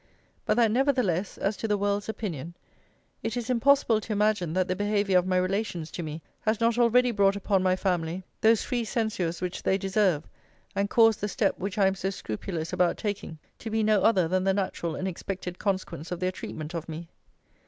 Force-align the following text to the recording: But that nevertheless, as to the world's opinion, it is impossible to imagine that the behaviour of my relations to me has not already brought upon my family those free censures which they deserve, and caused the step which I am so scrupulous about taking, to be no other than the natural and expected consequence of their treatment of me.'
But 0.47 0.55
that 0.55 0.71
nevertheless, 0.71 1.37
as 1.37 1.55
to 1.57 1.67
the 1.67 1.77
world's 1.77 2.09
opinion, 2.09 2.55
it 3.21 3.37
is 3.37 3.51
impossible 3.51 4.01
to 4.01 4.11
imagine 4.13 4.53
that 4.53 4.67
the 4.67 4.75
behaviour 4.75 5.15
of 5.19 5.27
my 5.27 5.37
relations 5.37 5.91
to 5.91 6.01
me 6.01 6.23
has 6.39 6.59
not 6.59 6.79
already 6.79 7.11
brought 7.11 7.35
upon 7.35 7.61
my 7.61 7.75
family 7.75 8.23
those 8.41 8.63
free 8.63 8.83
censures 8.83 9.41
which 9.43 9.61
they 9.61 9.77
deserve, 9.77 10.27
and 10.75 10.89
caused 10.89 11.21
the 11.21 11.27
step 11.27 11.59
which 11.59 11.77
I 11.77 11.85
am 11.85 11.93
so 11.93 12.09
scrupulous 12.09 12.73
about 12.73 12.97
taking, 12.97 13.37
to 13.59 13.69
be 13.69 13.83
no 13.83 14.01
other 14.01 14.27
than 14.27 14.43
the 14.43 14.55
natural 14.55 14.95
and 14.95 15.07
expected 15.07 15.59
consequence 15.59 16.11
of 16.11 16.19
their 16.19 16.31
treatment 16.31 16.73
of 16.73 16.89
me.' 16.89 17.07